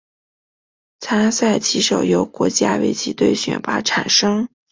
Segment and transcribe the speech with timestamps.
[0.99, 4.47] 参赛棋手由国家围棋队选拔产生。